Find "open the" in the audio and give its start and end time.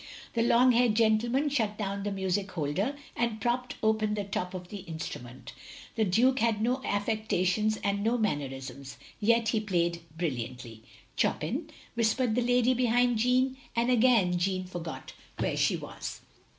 3.83-4.23